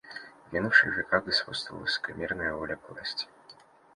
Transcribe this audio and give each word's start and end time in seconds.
«В 0.49 0.53
минувших 0.53 0.97
веках 0.97 1.25
господствовала 1.25 1.83
высокомерная 1.83 2.55
воля 2.55 2.75
к 2.75 2.89
власти. 2.89 3.27